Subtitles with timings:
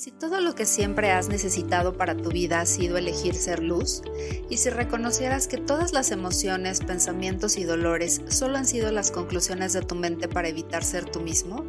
[0.00, 4.00] si todo lo que siempre has necesitado para tu vida ha sido elegir ser luz?
[4.48, 9.74] ¿Y si reconocieras que todas las emociones, pensamientos y dolores solo han sido las conclusiones
[9.74, 11.66] de tu mente para evitar ser tú mismo?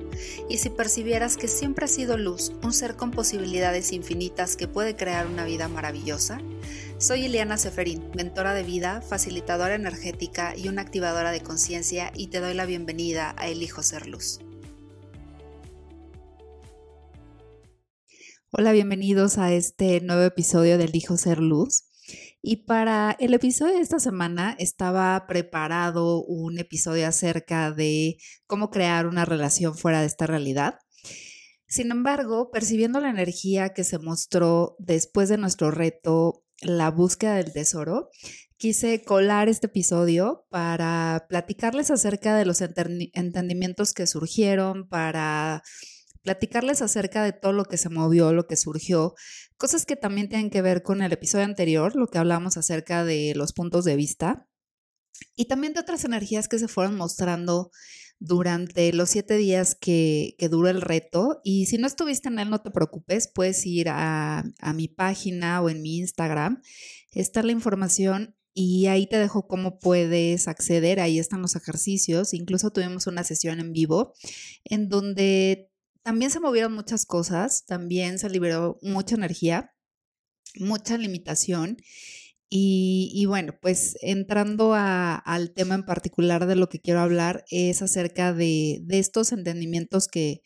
[0.48, 4.96] ¿Y si percibieras que siempre has sido luz, un ser con posibilidades infinitas que puede
[4.96, 6.40] crear una vida maravillosa?
[7.00, 12.40] Soy Ileana Seferín, mentora de vida, facilitadora energética y una activadora de conciencia y te
[12.40, 14.40] doy la bienvenida a Elijo Ser Luz.
[18.54, 21.86] Hola, bienvenidos a este nuevo episodio del Hijo Ser Luz.
[22.42, 29.08] Y para el episodio de esta semana estaba preparado un episodio acerca de cómo crear
[29.08, 30.80] una relación fuera de esta realidad.
[31.66, 37.54] Sin embargo, percibiendo la energía que se mostró después de nuestro reto, la búsqueda del
[37.54, 38.10] tesoro,
[38.58, 45.64] quise colar este episodio para platicarles acerca de los entendimientos que surgieron, para
[46.24, 49.16] platicarles acerca de todo lo que se movió, lo que surgió,
[49.58, 53.34] cosas que también tienen que ver con el episodio anterior, lo que hablamos acerca de
[53.36, 54.48] los puntos de vista,
[55.36, 57.72] y también de otras energías que se fueron mostrando
[58.20, 61.42] durante los siete días que, que duró el reto.
[61.44, 65.62] Y si no estuviste en él, no te preocupes, puedes ir a, a mi página
[65.62, 66.62] o en mi Instagram.
[67.12, 71.00] Está la información y ahí te dejo cómo puedes acceder.
[71.00, 72.34] Ahí están los ejercicios.
[72.36, 74.14] Incluso tuvimos una sesión en vivo
[74.66, 75.71] en donde
[76.04, 79.74] también se movieron muchas cosas, también se liberó mucha energía,
[80.56, 81.78] mucha limitación.
[82.54, 88.34] Y, bueno, pues entrando al tema en particular de lo que quiero hablar es acerca
[88.34, 90.42] de, estos entendimientos que,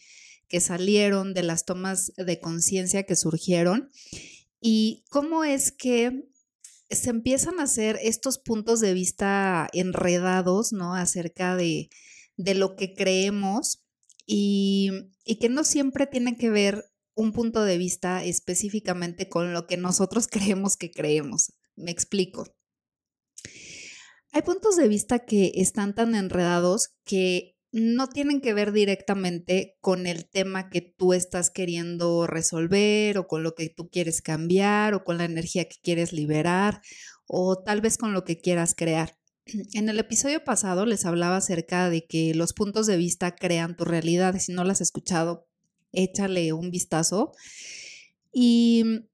[0.47, 3.89] que salieron, de las tomas de conciencia que surgieron
[4.61, 6.29] y cómo es que
[6.91, 10.93] se empiezan a hacer estos puntos de vista enredados, ¿no?
[10.93, 11.89] Acerca de,
[12.37, 13.84] de lo que creemos
[14.25, 19.77] y, que no siempre tiene que ver un punto de vista específicamente con lo que
[19.77, 21.53] nosotros creemos que creemos.
[21.75, 22.45] Me explico.
[24.31, 30.07] Hay puntos de vista que están tan enredados que no tienen que ver directamente con
[30.07, 35.03] el tema que tú estás queriendo resolver o con lo que tú quieres cambiar o
[35.03, 36.81] con la energía que quieres liberar
[37.27, 39.17] o tal vez con lo que quieras crear.
[39.45, 43.85] En el episodio pasado les hablaba acerca de que los puntos de vista crean tu
[43.85, 44.35] realidad.
[44.39, 45.47] Si no las has escuchado,
[45.91, 47.31] échale un vistazo.
[48.33, 49.07] Y mm,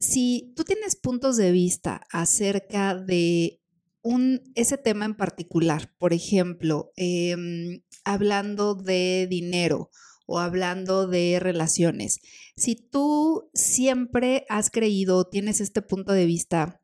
[0.00, 3.60] si tú tienes puntos de vista acerca de
[4.00, 9.90] un, ese tema en particular, por ejemplo, em, hablando de dinero
[10.26, 12.20] o hablando de relaciones,
[12.56, 16.77] si tú siempre has creído, tienes este punto de vista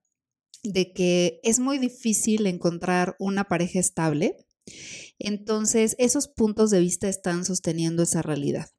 [0.65, 4.37] de que es muy difícil encontrar una pareja estable,
[5.19, 8.71] entonces esos puntos de vista están sosteniendo esa realidad.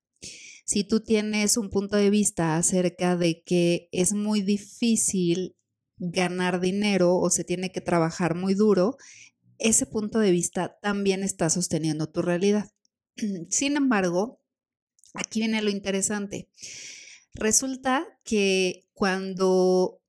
[0.66, 5.56] Si tú tienes un punto de vista acerca de que es muy difícil
[5.98, 8.98] ganar dinero o se tiene que trabajar muy duro,
[9.60, 12.72] ese punto de vista también está sosteniendo tu realidad.
[13.50, 14.42] Sin embargo,
[15.14, 16.50] aquí viene lo interesante.
[17.36, 20.02] Resulta que cuando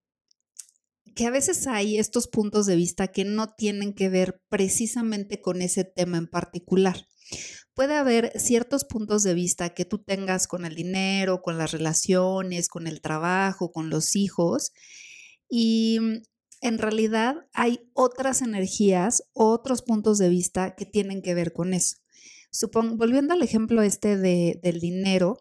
[1.17, 5.63] que a veces hay estos puntos de vista que no tienen que ver precisamente con
[5.63, 7.09] ese tema en particular.
[7.73, 12.69] Puede haber ciertos puntos de vista que tú tengas con el dinero, con las relaciones,
[12.69, 14.73] con el trabajo, con los hijos,
[15.49, 16.17] y mm,
[16.61, 21.97] en realidad hay otras energías, otros puntos de vista que tienen que ver con eso.
[22.95, 25.39] volviendo al ejemplo este de, del dinero,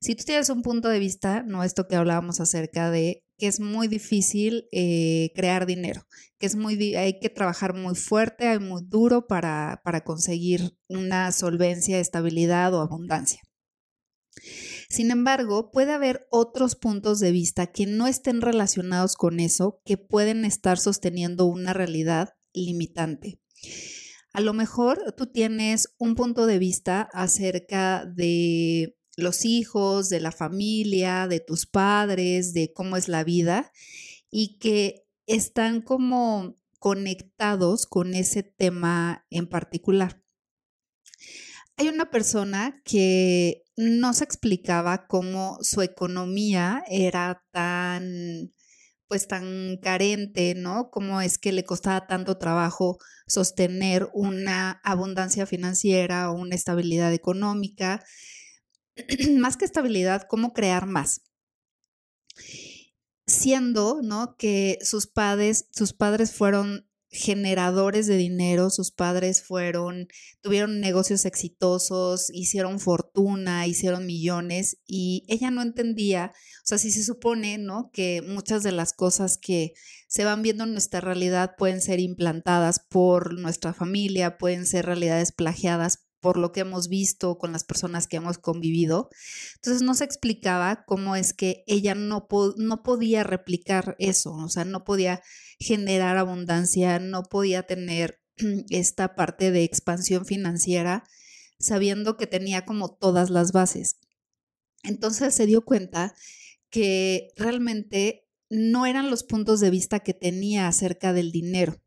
[0.00, 3.58] si tú tienes un punto de vista, no esto que hablábamos acerca de que es
[3.58, 6.06] muy difícil eh, crear dinero,
[6.38, 11.32] que es muy, hay que trabajar muy fuerte, hay muy duro para, para conseguir una
[11.32, 13.40] solvencia, estabilidad o abundancia.
[14.88, 19.96] Sin embargo, puede haber otros puntos de vista que no estén relacionados con eso, que
[19.96, 23.40] pueden estar sosteniendo una realidad limitante.
[24.32, 30.32] A lo mejor tú tienes un punto de vista acerca de los hijos, de la
[30.32, 33.72] familia, de tus padres, de cómo es la vida
[34.30, 40.22] y que están como conectados con ese tema en particular.
[41.76, 48.52] Hay una persona que no se explicaba cómo su economía era tan
[49.08, 50.90] pues tan carente, ¿no?
[50.92, 58.04] Cómo es que le costaba tanto trabajo sostener una abundancia financiera o una estabilidad económica
[59.38, 61.22] más que estabilidad, cómo crear más.
[63.26, 64.36] Siendo, ¿no?
[64.36, 70.06] Que sus padres, sus padres fueron generadores de dinero, sus padres fueron,
[70.42, 77.02] tuvieron negocios exitosos, hicieron fortuna, hicieron millones y ella no entendía, o sea, si se
[77.02, 77.90] supone, ¿no?
[77.92, 79.72] Que muchas de las cosas que
[80.08, 85.32] se van viendo en nuestra realidad pueden ser implantadas por nuestra familia, pueden ser realidades
[85.32, 89.08] plagiadas por lo que hemos visto con las personas que hemos convivido.
[89.56, 94.64] Entonces no se explicaba cómo es que ella no, no podía replicar eso, o sea,
[94.64, 95.22] no podía
[95.58, 98.20] generar abundancia, no podía tener
[98.70, 101.04] esta parte de expansión financiera
[101.58, 103.98] sabiendo que tenía como todas las bases.
[104.82, 106.14] Entonces se dio cuenta
[106.70, 111.80] que realmente no eran los puntos de vista que tenía acerca del dinero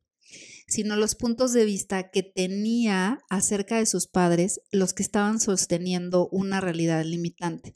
[0.73, 6.27] sino los puntos de vista que tenía acerca de sus padres los que estaban sosteniendo
[6.29, 7.73] una realidad limitante.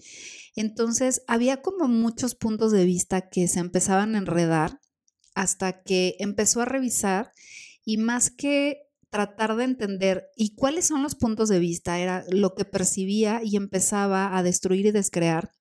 [0.55, 4.79] Entonces, había como muchos puntos de vista que se empezaban a enredar
[5.35, 7.31] hasta que empezó a revisar
[7.85, 12.55] y más que tratar de entender y cuáles son los puntos de vista, era lo
[12.55, 15.51] que percibía y empezaba a destruir y descrear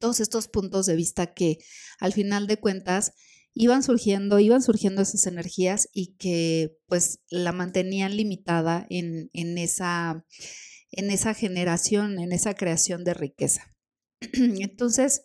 [0.00, 1.58] todos estos puntos de vista que
[2.00, 3.12] al final de cuentas
[3.58, 10.26] iban surgiendo, iban surgiendo esas energías y que pues la mantenían limitada en, esa,
[10.90, 13.74] en esa generación, en esa creación de riqueza.
[14.34, 15.22] Entonces,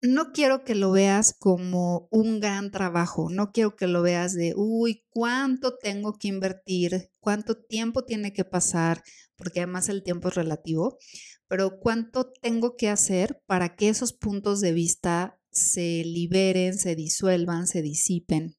[0.00, 4.54] no quiero que lo veas como un gran trabajo, no quiero que lo veas de,
[4.56, 7.10] uy, ¿cuánto tengo que invertir?
[7.18, 9.02] ¿Cuánto tiempo tiene que pasar?
[9.34, 10.98] Porque además el tiempo es relativo,
[11.48, 17.66] pero ¿cuánto tengo que hacer para que esos puntos de vista se liberen, se disuelvan,
[17.66, 18.56] se disipen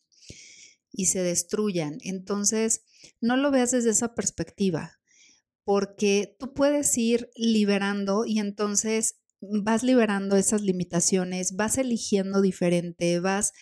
[0.91, 1.97] y se destruyan.
[2.01, 2.81] Entonces,
[3.21, 4.99] no lo veas desde esa perspectiva,
[5.63, 13.53] porque tú puedes ir liberando y entonces vas liberando esas limitaciones, vas eligiendo diferente, vas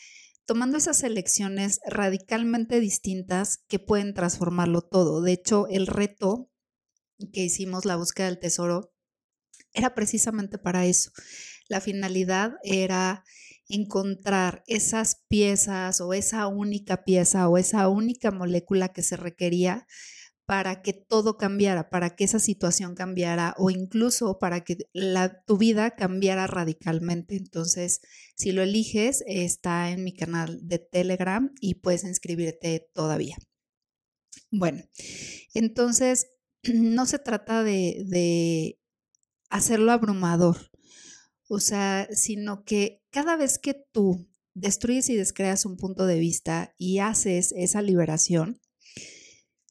[0.46, 5.22] tomando esas elecciones radicalmente distintas que pueden transformarlo todo.
[5.22, 6.50] De hecho, el reto
[7.34, 8.94] que hicimos, la búsqueda del tesoro,
[9.74, 11.12] era precisamente para eso.
[11.70, 13.24] La finalidad era
[13.70, 19.86] encontrar esas piezas o esa única pieza o esa única molécula que se requería
[20.46, 24.78] para que todo cambiara, para que esa situación cambiara o incluso para que
[25.46, 27.36] tu vida cambiara radicalmente.
[27.36, 28.00] Entonces,
[28.38, 33.36] si lo eliges, está en mi canal de Telegram y puedes inscribirte todavía.
[34.50, 34.84] Bueno,
[35.54, 36.28] entonces
[36.74, 38.80] no se trata de
[39.50, 40.72] hacerlo abrumador,
[41.48, 46.74] o sea, sino que cada vez que tú destruyes y descreas un punto de vista
[46.78, 48.60] y haces esa liberación,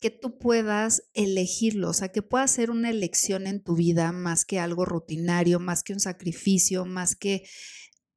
[0.01, 4.45] que tú puedas elegirlo, o sea, que pueda ser una elección en tu vida más
[4.45, 7.45] que algo rutinario, más que un sacrificio, más que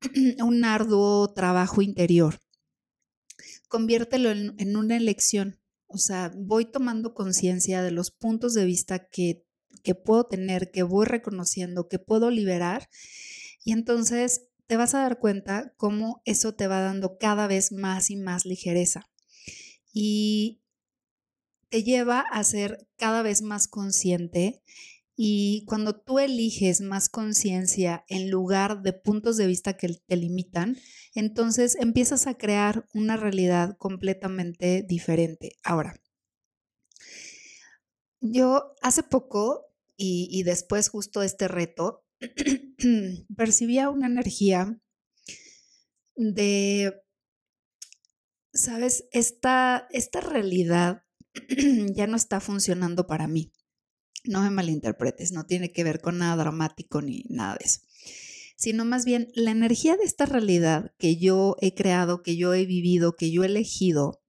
[0.44, 2.40] un arduo trabajo interior.
[3.68, 9.08] Conviértelo en, en una elección, o sea, voy tomando conciencia de los puntos de vista
[9.08, 9.46] que,
[9.84, 12.90] que puedo tener, que voy reconociendo, que puedo liberar
[13.70, 18.10] y entonces te vas a dar cuenta cómo eso te va dando cada vez más
[18.10, 19.12] y más ligereza.
[19.94, 20.64] Y
[21.70, 24.64] te lleva a ser cada vez más consciente
[25.16, 30.76] y cuando tú eliges más conciencia en lugar de puntos de vista que te limitan,
[31.14, 35.60] entonces empiezas a crear una realidad completamente diferente.
[35.62, 36.02] Ahora,
[38.20, 42.04] yo hace poco y, y después justo este reto,
[43.36, 44.80] percibía una energía
[46.16, 46.94] de,
[48.54, 51.04] sabes, esta, esta realidad
[51.96, 53.54] ya no está funcionando para mí.
[54.26, 57.80] No me malinterpretes, no tiene que ver con nada dramático ni nada de eso,
[58.58, 62.66] sino más bien la energía de esta realidad que yo he creado, que yo he
[62.66, 64.22] vivido, que yo he elegido,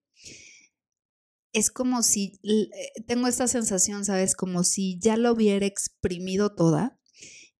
[1.51, 2.69] es como si, eh,
[3.05, 4.35] tengo esta sensación, ¿sabes?
[4.35, 7.00] Como si ya lo hubiera exprimido toda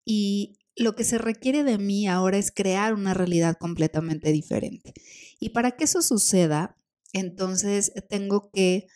[0.06, 4.94] y lo que se requiere de mí ahora es crear una realidad completamente diferente.
[5.40, 6.78] Y para que eso suceda,
[7.14, 8.88] entonces tengo que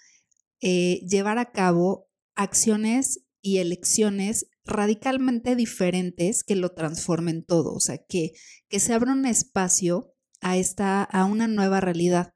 [0.61, 7.99] eh, llevar a cabo acciones y elecciones radicalmente diferentes que lo transformen todo, o sea,
[7.99, 8.31] que,
[8.67, 12.33] que se abra un espacio a, esta, a una nueva realidad.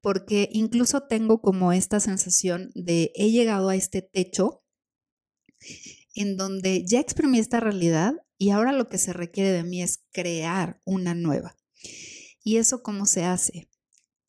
[0.00, 4.64] Porque incluso tengo como esta sensación de he llegado a este techo
[6.14, 10.04] en donde ya exprimí esta realidad y ahora lo que se requiere de mí es
[10.12, 11.56] crear una nueva.
[12.42, 13.68] ¿Y eso cómo se hace?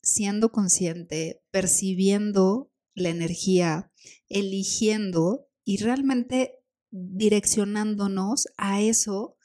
[0.02, 3.90] Siendo consciente, percibiendo la energía,
[4.28, 6.60] eligiendo y realmente
[6.90, 9.36] direccionándonos a eso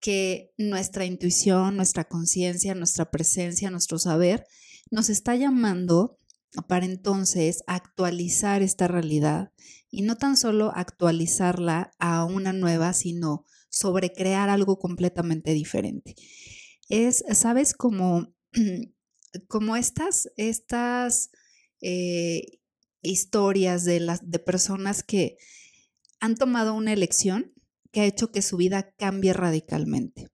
[0.00, 4.46] que nuestra intuición, nuestra conciencia, nuestra presencia, nuestro saber
[4.90, 6.18] nos está llamando
[6.66, 9.52] para entonces actualizar esta realidad
[9.90, 16.14] y no tan solo actualizarla a una nueva, sino sobre crear algo completamente diferente.
[16.88, 17.74] Es, ¿sabes?
[17.74, 18.34] Como,
[19.48, 21.30] como estas, estas
[21.80, 22.60] eh,
[23.02, 25.38] historias de, las, de personas que
[26.20, 27.52] han tomado una elección
[27.92, 30.28] que ha hecho que su vida cambie radicalmente.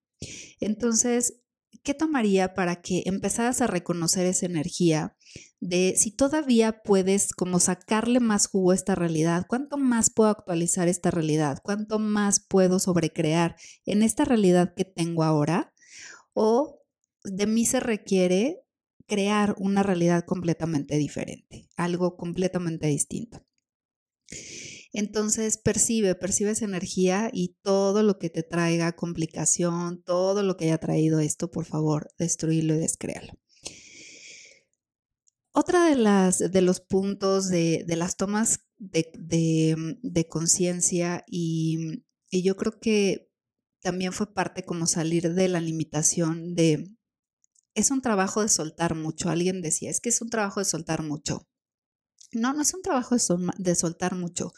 [0.61, 1.41] Entonces,
[1.83, 5.17] ¿qué tomaría para que empezaras a reconocer esa energía
[5.61, 9.47] de si todavía puedes como sacarle más jugo a esta realidad?
[9.49, 11.59] ¿Cuánto más puedo actualizar esta realidad?
[11.63, 15.73] ¿Cuánto más puedo sobrecrear en esta realidad que tengo ahora?
[16.35, 16.83] ¿O
[17.25, 18.63] de mí se requiere
[19.07, 23.45] crear una realidad completamente diferente, algo completamente distinto?
[24.93, 30.67] Entonces percibe, percibe esa energía y todo lo que te traiga complicación, todo lo que
[30.67, 33.33] haya traído esto, por favor, destruirlo y descréalo.
[35.53, 42.79] Otra de, las, de los puntos de, las tomas de, conciencia y, y yo creo
[42.79, 43.31] que
[43.81, 46.97] también fue parte como salir de la limitación de,
[47.75, 49.31] es un trabajo de soltar mucho.
[49.31, 51.47] Alguien decía, es que es un trabajo de soltar mucho.
[52.33, 53.17] No, no es un trabajo
[53.59, 54.53] de, soltar mucho.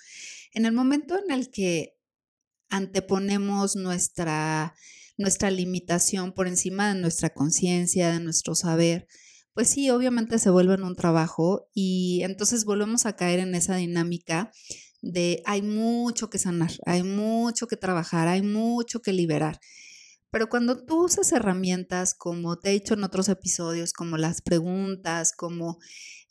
[0.53, 1.97] En el momento en el que
[2.69, 4.75] anteponemos nuestra,
[5.17, 9.07] nuestra limitación por encima de nuestra conciencia, de nuestro saber,
[9.55, 13.77] pues sí, obviamente se vuelve en un trabajo y entonces volvemos a caer en esa
[13.77, 14.53] dinámica
[15.03, 19.61] de hay mucho que sanar, hay mucho que trabajar, hay mucho que liberar.
[20.31, 25.33] Pero cuando tú usas herramientas como te he dicho en otros episodios, como las preguntas,
[25.33, 25.79] como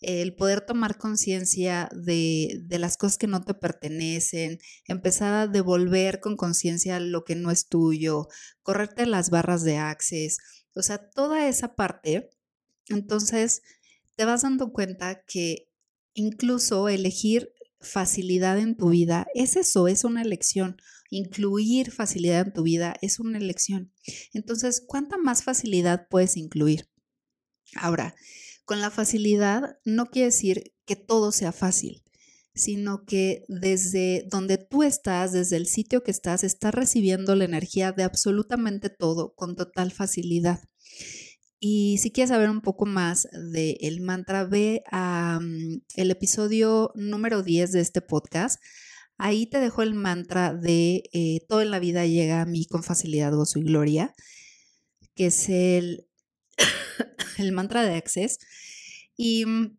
[0.02, 6.38] el poder tomar conciencia de, las cosas que no te pertenecen, empezar a devolver con
[6.38, 8.28] conciencia lo que no es tuyo,
[8.62, 10.38] correrte las barras de access,
[10.76, 12.30] o sea, toda esa parte,
[12.90, 13.64] entonces
[14.16, 15.70] te vas dando cuenta que
[16.14, 20.78] incluso elegir facilidad en tu vida es eso, es una elección.
[21.10, 23.94] Incluir facilidad en tu vida es una elección.
[24.34, 26.90] Entonces, ¿cuánta más facilidad puedes incluir?
[27.76, 28.16] Ahora,
[28.66, 32.04] con la facilidad no quiere decir que todo sea fácil,
[32.54, 37.92] sino que desde donde tú estás, desde el sitio que estás, estás recibiendo la energía
[37.92, 40.62] de absolutamente todo con total facilidad.
[41.60, 47.42] Y si quieres saber un poco más del mantra, ve a mm, el episodio número
[47.42, 48.62] 10 de este podcast.
[49.18, 52.84] Ahí te dejo el mantra de eh, todo en la vida llega a mí con
[52.84, 54.14] facilidad, gozo y gloria,
[55.16, 56.08] que es el
[57.38, 58.38] el mantra de Access.
[59.16, 59.78] Y mm,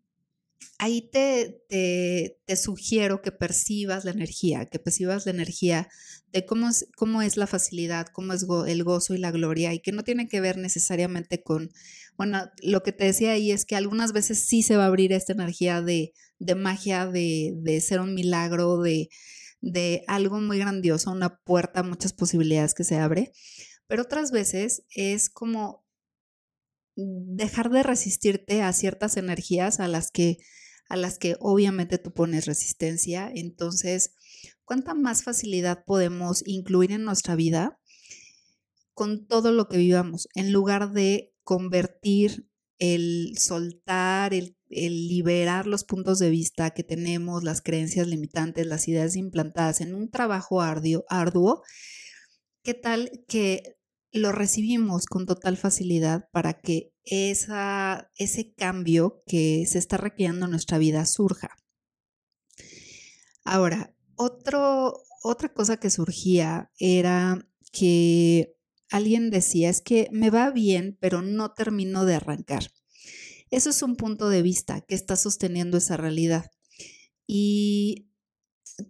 [0.79, 5.89] ahí te, te, sugiero que percibas la energía, que percibas la energía
[6.33, 9.81] de cómo es, cómo es la facilidad, cómo es el gozo y la gloria, y
[9.81, 11.71] que no tiene que ver necesariamente con,
[12.17, 15.13] bueno, lo que te decía ahí es que algunas veces sí se va a abrir
[15.13, 19.09] esta energía de, de magia, de, de ser un milagro, de,
[19.61, 23.33] de algo muy grandioso, una puerta, muchas posibilidades que se abre,
[23.87, 25.85] pero otras veces es como
[26.97, 30.39] dejar de resistirte a ciertas energías a las que
[30.89, 33.31] a las que obviamente tú pones resistencia.
[33.35, 34.15] Entonces,
[34.65, 37.79] ¿cuánta más facilidad podemos incluir en nuestra vida
[38.95, 42.48] con todo lo que vivamos en lugar de convertir
[42.79, 48.89] el soltar, el, el, liberar los puntos de vista que tenemos, las creencias limitantes, las
[48.89, 51.63] ideas implantadas en un trabajo arduo, arduo
[52.63, 53.79] ¿qué tal que
[54.13, 60.51] lo recibimos con total facilidad para que esa, ese cambio que se está requiriendo en
[60.51, 61.57] nuestra vida surja.
[63.45, 68.58] Ahora, otra cosa que surgía era que
[68.91, 72.71] alguien decía, es que me va bien, pero no termino de arrancar.
[73.51, 76.51] Eso es un punto de vista que está sosteniendo esa realidad.
[77.27, 78.09] Y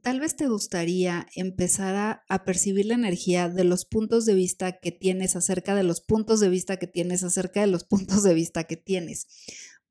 [0.02, 4.93] tal vez te gustaría empezar a, percibir la energía de los puntos de vista que
[4.93, 8.64] tienes acerca de los puntos de vista que tienes acerca de los puntos de vista
[8.64, 9.26] que tienes.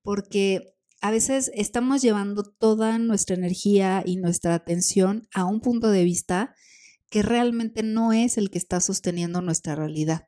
[0.01, 6.03] Porque a veces estamos llevando toda nuestra energía y nuestra atención a un punto de
[6.03, 6.55] vista
[7.09, 10.27] que realmente no es el que está sosteniendo nuestra realidad.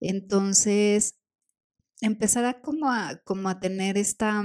[0.00, 1.18] Entonces,
[2.00, 4.42] empezar como a, como a tener esta,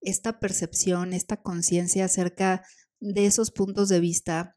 [0.00, 2.62] esta percepción, esta conciencia acerca
[3.00, 4.56] de esos puntos de vista,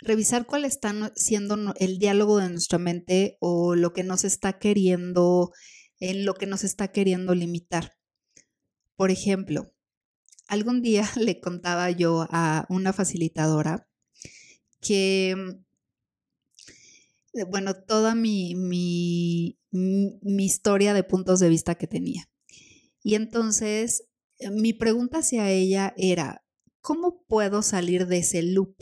[0.00, 5.52] revisar cuál está siendo el diálogo de nuestra mente o lo que nos está queriendo,
[6.00, 7.92] en lo que nos está queriendo limitar.
[8.96, 9.72] Por ejemplo,
[10.48, 13.88] algún día le contaba yo a una facilitadora
[14.86, 15.34] que,
[17.34, 22.28] mm, bueno, toda mi, mi, mi historia de puntos de vista que tenía.
[23.02, 24.04] Y entonces
[24.38, 26.44] eh, mi pregunta hacia ella era,
[26.80, 28.76] ¿cómo puedo salir de ese loop?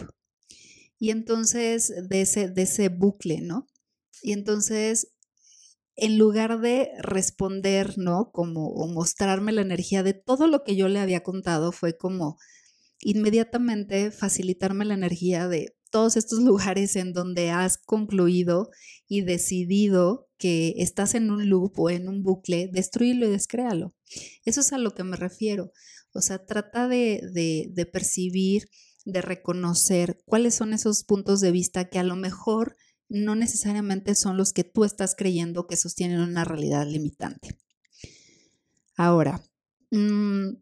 [0.98, 3.66] Y entonces, de ese, de ese bucle, ¿no?
[4.22, 5.12] Y entonces,
[5.96, 8.30] en lugar de responder, ¿no?
[8.32, 12.38] Como o mostrarme la energía de todo lo que yo le había contado, fue como
[13.00, 18.68] inmediatamente facilitarme la energía de todos estos lugares en donde has concluido
[19.06, 23.94] y decidido que estás en un loop o en un bucle, destruirlo y descréalo.
[24.44, 25.70] Eso es a lo que me refiero.
[26.12, 27.20] O sea, trata de,
[27.72, 28.68] de percibir,
[29.04, 32.74] de reconocer cuáles son esos puntos de vista que a lo mejor
[33.08, 37.56] no necesariamente son los que tú estás creyendo que sostienen una realidad limitante.
[38.96, 39.40] Ahora,
[39.92, 40.56] mm,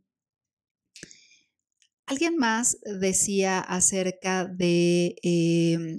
[2.13, 5.99] alguien más decía acerca de em,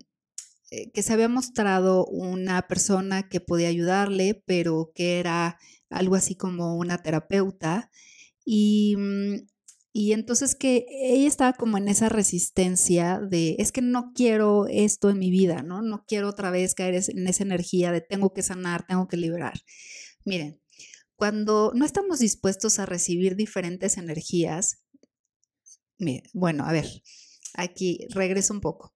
[0.72, 6.36] eh, que se había mostrado una persona que podía ayudarle, pero que era algo así
[6.36, 7.92] como una terapeuta.
[8.46, 9.48] Y mm,
[9.96, 15.12] y entonces que ella estaba como en esa resistencia de, es que no quiero esto
[15.12, 15.84] en mi vida, ¿no?
[15.84, 19.54] No quiero otra vez caer en esa energía de tengo que sanar, tengo que liberar.
[20.26, 20.60] Miren,
[21.16, 24.83] cuando no estamos dispuestos a recibir diferentes energías,
[26.34, 26.88] bueno, a ver,
[27.54, 28.94] aquí regreso un poco.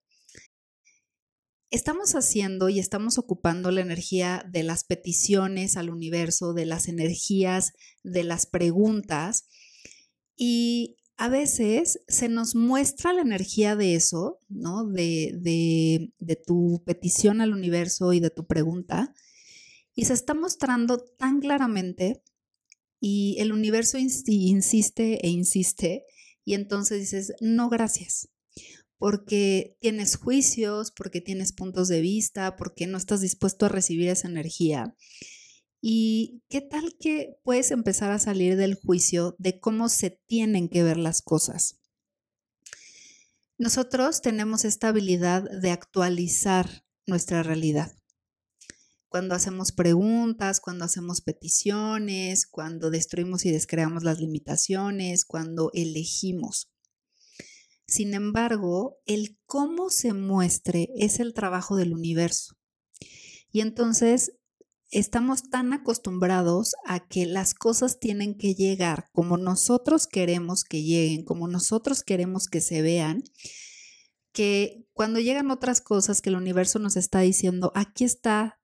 [1.69, 7.73] Estamos haciendo y estamos ocupando la energía de las peticiones al universo, de las energías,
[8.03, 9.47] de las preguntas,
[10.37, 14.85] y a veces se nos muestra la energía de eso, ¿no?
[14.85, 19.13] De, de, tu petición al universo y de tu pregunta.
[19.95, 22.21] Y se está mostrando tan claramente
[22.99, 26.05] y el universo insiste e insiste
[26.47, 28.29] y entonces dices, no, gracias,
[28.97, 34.29] porque tienes juicios, porque tienes puntos de vista, porque no estás dispuesto a recibir esa
[34.29, 34.95] energía.
[35.81, 40.83] ¿Y qué tal que puedes empezar a salir del juicio de cómo se tienen que
[40.83, 41.81] ver las cosas?
[43.57, 47.91] Nosotros tenemos esta habilidad de actualizar nuestra realidad.
[49.09, 56.71] Cuando hacemos preguntas, cuando hacemos peticiones, cuando destruimos y descreamos las limitaciones, cuando elegimos.
[57.87, 62.57] Sin embargo, el cómo se muestre es el trabajo del universo.
[63.49, 64.33] Y entonces
[64.91, 71.23] estamos tan acostumbrados a que las cosas tienen que llegar como nosotros queremos que lleguen,
[71.23, 73.23] como nosotros queremos que se vean,
[74.31, 78.59] que cuando llegan otras cosas que el universo nos está diciendo, aquí está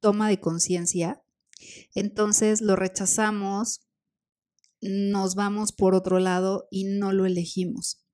[0.00, 1.22] toma de conciencia,
[1.94, 3.86] entonces lo rechazamos,
[4.80, 8.04] nos vamos por otro lado y no lo elegimos.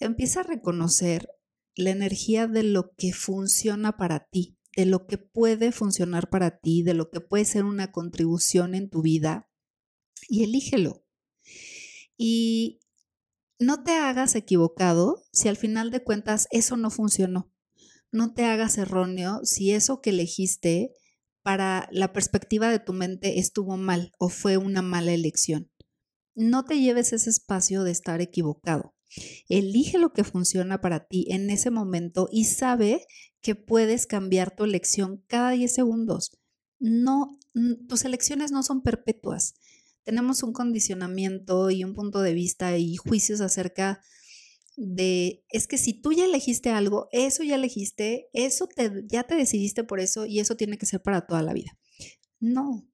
[0.00, 1.28] Empieza a reconocer
[1.74, 6.84] la energía de lo que funciona para ti de lo que puede funcionar para ti,
[6.84, 9.50] de lo que puede ser una contribución en tu vida
[10.28, 11.04] y elígelo.
[12.16, 12.78] Y
[13.58, 17.52] no te hagas equivocado si al final de cuentas eso no funcionó.
[18.10, 20.92] No te hagas erróneo si eso que elegiste
[21.42, 25.70] para la perspectiva de tu mente estuvo mal o fue una mala elección.
[26.34, 28.94] No te lleves ese espacio de estar equivocado.
[29.48, 33.06] Elige lo que funciona para ti en ese momento y sabe
[33.40, 36.38] que puedes cambiar tu elección cada 10 segundos.
[36.78, 37.38] No,
[37.88, 39.54] tus elecciones no son perpetuas.
[40.02, 44.00] Tenemos un condicionamiento y un punto de vista y juicios acerca
[44.78, 49.34] de, es que si tú ya elegiste algo, eso ya elegiste, eso te, ya te
[49.34, 51.76] decidiste por eso y eso tiene que ser para toda la vida.
[52.38, 52.88] No,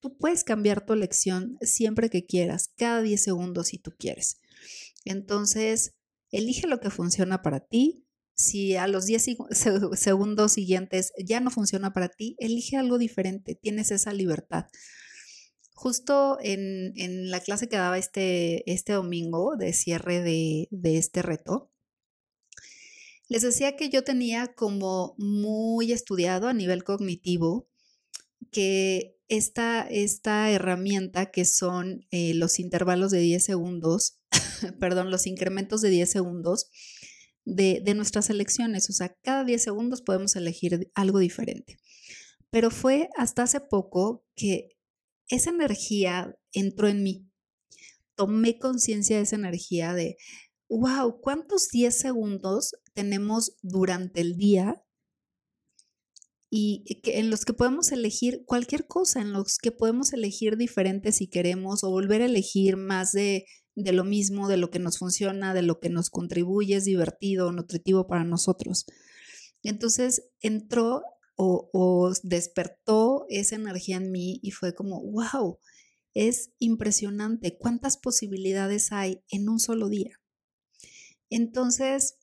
[0.00, 4.40] tú puedes cambiar tu elección siempre que quieras, cada 10 segundos si tú quieres.
[5.04, 5.96] Entonces,
[6.30, 8.04] elige lo que funciona para ti.
[8.34, 9.26] Si a los 10
[9.94, 14.66] segundos siguientes ya no funciona para ti, elige algo diferente, tienes esa libertad.
[15.80, 21.70] Justo en, la clase que daba este, este domingo de cierre de, de este reto,
[23.28, 27.68] les decía que yo tenía como muy estudiado a nivel cognitivo
[28.50, 34.18] que esta, esta herramienta que son eh, los intervalos de 10 segundos,
[34.80, 36.70] perdón, los incrementos de 10 segundos
[37.44, 38.90] de, de nuestras elecciones.
[38.90, 41.78] O sea, cada 10 segundos podemos elegir algo diferente.
[42.50, 44.77] Pero fue hasta hace poco que
[45.28, 47.30] esa energía entró en mí.
[48.14, 50.16] Tomé conciencia de esa energía de,
[50.68, 54.82] wow, ¿cuántos 10 segundos tenemos durante el día
[56.50, 61.16] y que en los que podemos elegir cualquier cosa, en los que podemos elegir diferentes
[61.16, 64.98] si queremos o volver a elegir más de, de lo mismo, de lo que nos
[64.98, 68.86] funciona, de lo que nos contribuye, es divertido, nutritivo para nosotros.
[69.62, 71.02] Entonces entró
[71.38, 75.58] o, despertó esa energía en mí y fue como, wow,
[76.14, 80.18] Es impresionante cuántas posibilidades hay en un solo día.
[81.30, 82.16] Entonces,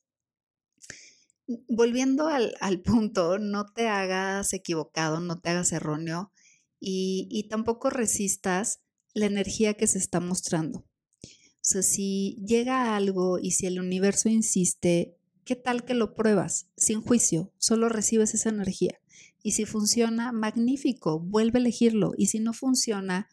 [1.68, 6.32] volviendo al, punto, no te hagas equivocado, no te hagas erróneo
[6.78, 8.80] y, y tampoco resistas
[9.14, 10.80] la energía que se está mostrando.
[10.80, 16.68] O sea, si llega algo y si el universo insiste, ¿qué tal que lo pruebas
[16.76, 17.52] sin juicio?
[17.56, 19.00] Solo recibes esa energía.
[19.46, 22.14] Y si funciona, magnífico, vuelve a elegirlo.
[22.16, 23.28] Y si no funciona,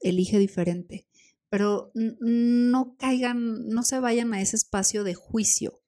[0.00, 1.06] elige diferente.
[1.50, 5.82] Pero no caigan, no se vayan a ese espacio de juicio,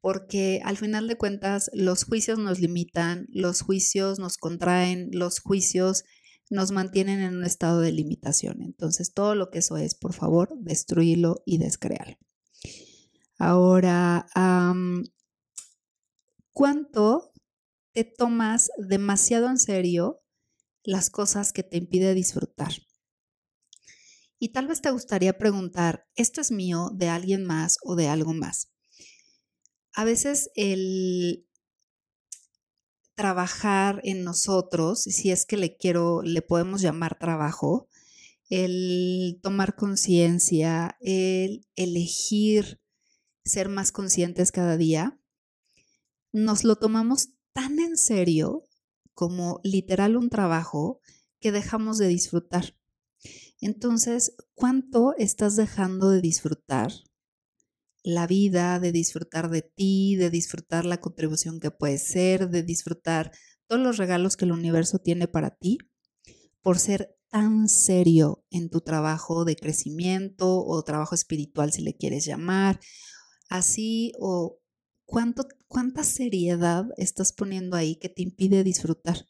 [0.00, 6.02] porque al final de cuentas los juicios nos limitan, los juicios nos contraen, los juicios
[6.50, 8.62] nos mantienen en un estado de limitación.
[8.62, 12.16] Entonces, todo lo que eso es, por favor, destruirlo y descrearlo.
[13.38, 14.26] Ahora,
[16.52, 17.32] ¿cuánto
[17.96, 20.20] te tomas demasiado en serio
[20.84, 22.70] las cosas que te impide disfrutar?
[24.38, 28.34] Y tal vez te gustaría preguntar, ¿esto es mío, de alguien más o de algo
[28.34, 28.70] más?
[29.94, 31.48] A veces el
[33.14, 37.88] trabajar en nosotros, si es que le quiero, le podemos llamar trabajo,
[38.50, 42.78] el tomar conciencia, el elegir
[43.46, 45.18] ser más conscientes cada día,
[46.30, 48.68] nos lo tomamos tan en serio
[49.14, 51.00] como literal un trabajo
[51.40, 52.76] que dejamos de disfrutar.
[53.62, 56.92] Entonces, ¿cuánto estás dejando de disfrutar
[58.02, 63.32] la vida, de disfrutar de ti, de disfrutar la contribución que puedes ser, de disfrutar
[63.66, 65.78] todos los regalos que el universo tiene para ti,
[66.60, 72.26] por ser tan serio en tu trabajo de crecimiento o trabajo espiritual, si le quieres
[72.26, 72.80] llamar,
[73.48, 74.60] así o
[75.06, 79.26] cuánto, cuánta seriedad estás poniendo ahí que te impide disfrutar,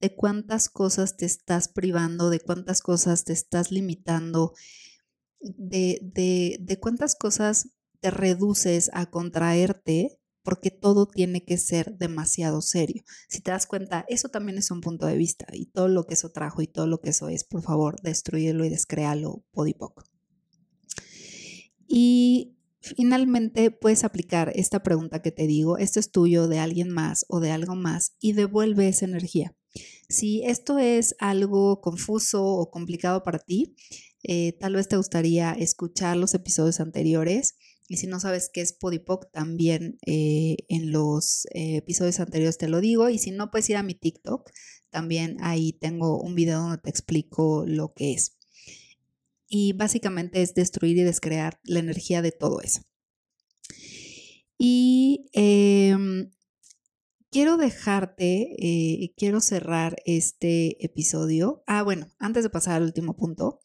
[0.00, 4.54] de cuántas cosas te estás privando, de cuántas cosas te estás limitando,
[5.40, 7.68] de, de, de cuántas cosas
[8.00, 13.02] te reduces a contraerte porque todo tiene que ser demasiado serio.
[13.28, 16.14] Si te das cuenta, eso también es un punto de vista y todo lo que
[16.14, 20.02] eso trajo y todo lo que eso es, por favor, destruyelo y descréalo podipoc.
[21.86, 27.24] Y finalmente puedes aplicar esta pregunta que te digo, esto es tuyo, de alguien más
[27.28, 29.54] o de algo más, y devuelve esa energía.
[30.08, 33.76] Si esto es algo confuso o complicado para ti,
[34.22, 37.54] eh, tal vez te gustaría escuchar los episodios anteriores
[37.90, 42.68] y si no sabes qué es Podipoc, también eh, en los eh, episodios anteriores te
[42.68, 43.08] lo digo.
[43.08, 44.48] Y si no, puedes ir a mi TikTok.
[44.90, 48.38] También ahí tengo un video donde te explico lo que es.
[49.50, 52.80] Y básicamente es destruir y descrear la energía de todo eso.
[54.56, 56.30] Y em,
[57.30, 61.62] quiero dejarte, eh, quiero cerrar este episodio.
[61.66, 63.60] Ah, bueno, antes de pasar al último punto,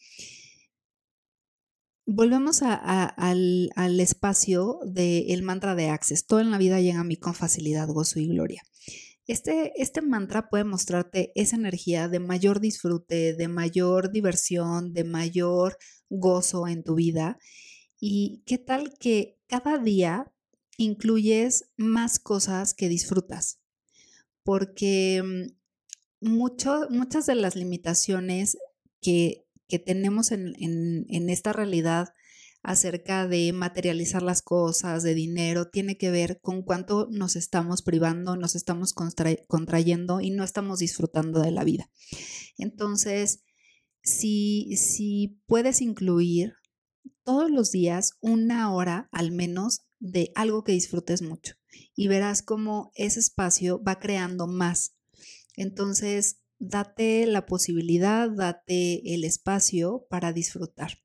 [2.07, 6.27] Volvemos al, espacio del mantra de Access.
[6.27, 8.61] Todo en la vida llega a mí con facilidad, gozo y gloria.
[9.27, 15.77] Este, este mantra puede mostrarte esa energía de mayor disfrute, de mayor diversión, de mayor
[16.09, 17.39] gozo en tu vida.
[17.99, 20.31] ¿Y qué tal que cada día
[20.77, 23.59] incluyes más cosas que disfrutas?
[24.43, 25.23] Porque
[26.21, 28.57] mm, muchas de las limitaciones
[29.01, 32.13] que que tenemos en, esta realidad
[32.65, 38.35] acerca de materializar las cosas, de dinero, tiene que ver con cuánto nos estamos privando,
[38.35, 41.89] nos estamos contrayendo y no estamos disfrutando de la vida.
[42.57, 43.43] Entonces,
[44.01, 46.53] si, si puedes incluir
[47.23, 51.53] todos los días una hora al menos de algo que disfrutes mucho
[51.95, 54.95] y verás cómo ese espacio va creando más.
[55.55, 61.04] Entonces, date la posibilidad, date el espacio para disfrutar.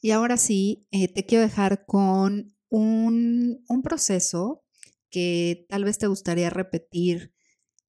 [0.00, 4.64] Y ahora sí, eh, te quiero dejar con un, un proceso
[5.10, 7.34] que tal vez te gustaría repetir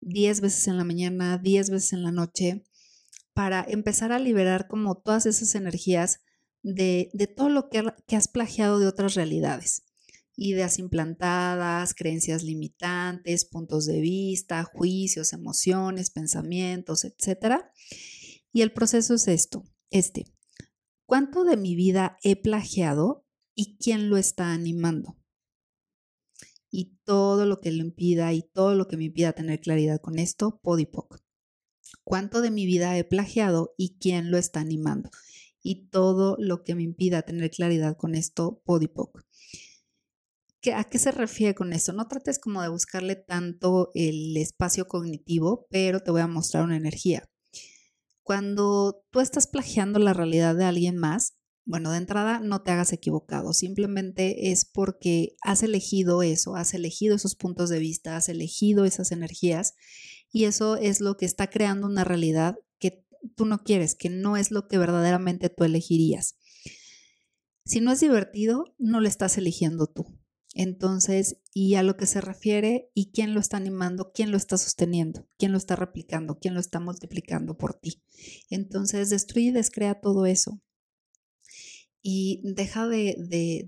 [0.01, 2.64] 10 veces en la mañana, 10 veces en la noche,
[3.33, 6.21] para empezar a liberar como todas esas energías
[6.62, 9.87] de, de todo lo que, que has plagiado de otras realidades
[10.37, 17.62] ideas implantadas, creencias limitantes, puntos de vista, juicios, emociones, pensamientos, etc.
[18.53, 20.27] Y el proceso es esto, este.
[21.07, 25.16] ¿Cuánto de mi vida he plagiado y quién lo está animando?
[26.69, 30.19] Y todo lo que lo impida y todo lo que me impida tener claridad con
[30.19, 31.21] esto, podipoc.
[32.03, 35.11] ¿Cuánto de mi vida he plagiado y quién lo está animando?
[35.62, 39.25] Y todo lo que me impida tener claridad con esto, podipoc.
[40.75, 41.92] ¿A qué se refiere con esto?
[41.92, 46.77] No trates como de buscarle tanto el espacio cognitivo, pero te voy a mostrar una
[46.77, 47.29] energía.
[48.26, 52.92] Cuando tú estás plagiando la realidad de alguien más, bueno, de entrada no te hagas
[52.92, 58.84] equivocado, simplemente es porque has elegido eso, has elegido esos puntos de vista, has elegido
[58.84, 59.74] esas energías
[60.32, 64.36] y eso es lo que está creando una realidad que tú no quieres, que no
[64.36, 66.36] es lo que verdaderamente tú elegirías.
[67.64, 70.18] Si no es divertido, no lo estás eligiendo tú.
[70.59, 74.57] Entonces, y a lo que se refiere y quién lo está animando, quién lo está
[74.57, 78.03] sosteniendo, quién lo está replicando, quién lo está multiplicando por ti.
[78.49, 80.62] Entonces, destruye y descrea todo eso
[82.01, 83.16] y deja de,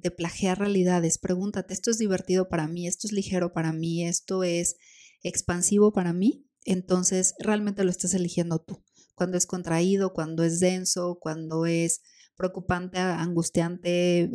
[0.01, 1.19] de, plagiar realidades.
[1.19, 2.87] Pregúntate, ¿esto es divertido para mí?
[2.87, 4.07] ¿Esto es ligero para mí?
[4.07, 4.77] ¿Esto es
[5.23, 6.47] expansivo para mí?
[6.65, 8.83] Entonces, realmente lo estás eligiendo tú.
[9.15, 12.01] Cuando es contraído, cuando es denso, cuando es
[12.39, 14.31] preocupante, angustiante,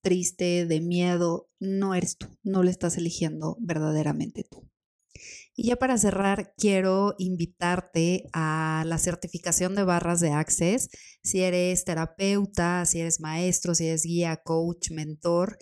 [0.00, 4.70] triste, de miedo, no eres tú, no lo estás eligiendo verdaderamente tú.
[5.54, 10.88] Y ya para cerrar, quiero invitarte a la certificación de barras de Access.
[11.24, 15.58] Si eres terapeuta, si eres maestro, si eres guía, coach, mentor,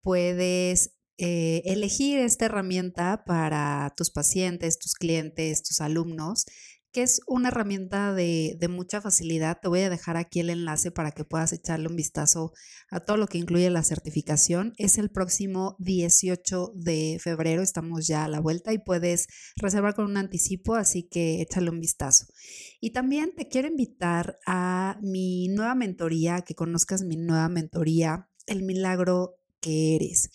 [0.00, 6.46] puedes eh, elegir esta herramienta para tus pacientes, tus clientes, tus alumnos
[6.94, 9.58] que es una herramienta de, mucha facilidad.
[9.60, 12.52] Te voy a dejar aquí el enlace para que puedas echarle un vistazo
[12.88, 14.74] a todo lo que incluye la certificación.
[14.78, 19.26] Es el próximo 18 de febrero, estamos ya a la vuelta y puedes
[19.56, 22.26] reservar con un anticipo, así que échale un vistazo.
[22.80, 28.62] Y también te quiero invitar a mi nueva mentoría, que conozcas mi nueva mentoría, El
[28.62, 30.30] Milagro que Eres.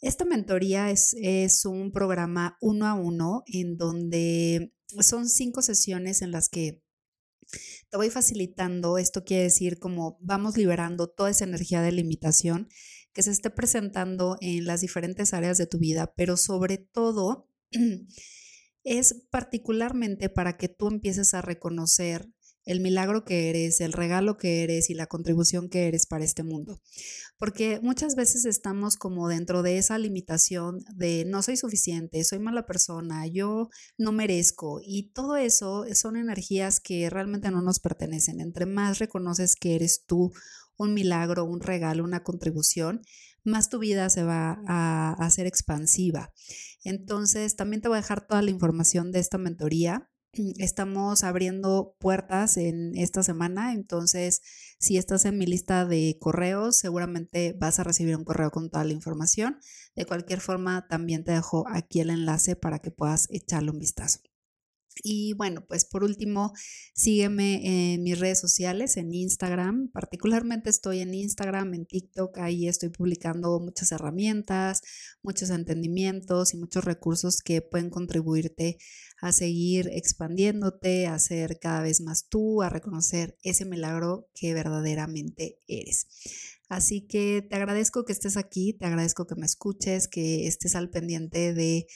[0.00, 6.32] Esta mentoría es, es un programa uno a uno en donde son cinco sesiones en
[6.32, 6.82] las que
[7.90, 8.98] te voy facilitando.
[8.98, 12.68] Esto quiere decir como vamos liberando toda esa energía de limitación
[13.12, 17.48] que se esté presentando en las diferentes áreas de tu vida, pero sobre todo
[18.84, 22.28] es particularmente para que tú empieces a reconocer
[22.68, 26.42] el milagro que eres, el regalo que eres y la contribución que eres para este
[26.42, 26.82] mundo.
[27.38, 32.66] Porque muchas veces estamos como dentro de esa limitación de no soy suficiente, soy mala
[32.66, 38.38] persona, yo no merezco y todo eso son energías que realmente no nos pertenecen.
[38.38, 40.30] Entre más reconoces que eres tú
[40.76, 43.00] un milagro, un regalo, una contribución,
[43.44, 46.34] más tu vida se va a hacer expansiva.
[46.84, 52.58] Entonces, también te voy a dejar toda la información de esta mentoría Estamos abriendo puertas
[52.58, 54.42] en esta semana, entonces
[54.78, 58.84] si estás en mi lista de correos, seguramente vas a recibir un correo con toda
[58.84, 59.58] la información.
[59.96, 64.20] De cualquier forma, también te dejo aquí el enlace para que puedas echarle un vistazo.
[65.02, 66.52] Y bueno, pues por último,
[66.94, 69.90] sígueme en mis redes sociales, en Instagram.
[69.92, 72.38] Particularmente estoy en Instagram, en TikTok.
[72.38, 74.82] Ahí estoy publicando muchas herramientas,
[75.22, 78.78] muchos entendimientos y muchos recursos que pueden contribuirte
[79.20, 85.58] a seguir expandiéndote, a ser cada vez más tú, a reconocer ese milagro que verdaderamente
[85.66, 86.06] eres.
[86.68, 90.90] Así que te agradezco que estés aquí, te agradezco que me escuches, que estés al
[90.90, 91.86] pendiente de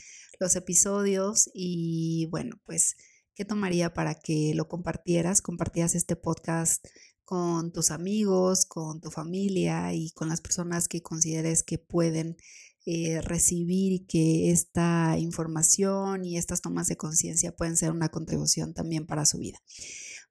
[0.42, 2.96] los episodios y bueno, pues,
[3.35, 5.40] ¿qué tomaría para que lo compartieras?
[5.40, 6.85] Compartías este podcast
[7.24, 12.37] con tus amigos, con tu familia y con las personas que consideres que pueden
[12.85, 19.07] eh, recibir que esta información y estas tomas de conciencia pueden ser una contribución también
[19.07, 19.59] para su vida.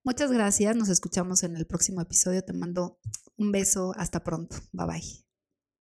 [0.04, 3.00] Muchas gracias, nos escuchamos en el próximo episodio, te mando
[3.38, 5.31] un beso, hasta pronto, bye bye.